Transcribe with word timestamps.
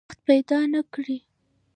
وخت 0.07 0.19
پیدا 0.29 0.59
نه 0.73 0.81
کړي. 0.93 1.17